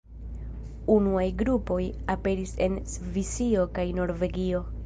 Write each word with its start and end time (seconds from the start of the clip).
Unuaj 0.93 1.25
grupoj 1.43 1.79
aperis 2.15 2.57
en 2.69 2.81
Svisio 2.97 3.71
kaj 3.79 3.89
Norvegio. 4.01 4.69